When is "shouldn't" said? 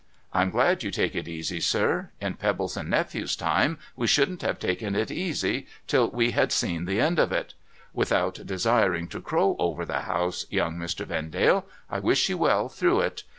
4.07-4.41